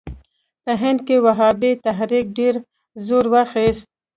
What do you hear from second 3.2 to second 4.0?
واخیست.